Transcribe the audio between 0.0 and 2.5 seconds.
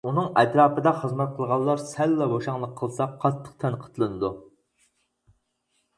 ئۇنىڭ ئەتراپىدا خىزمەت قىلغانلار سەللا